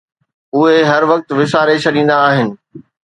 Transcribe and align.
اهي 0.59 0.79
هر 0.91 1.03
وقت 1.11 1.27
وساري 1.39 1.77
ڇڏيندا 1.83 2.17
آهن 2.31 2.49